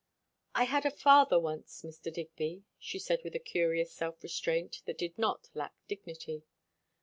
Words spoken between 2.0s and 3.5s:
Digby," she said with a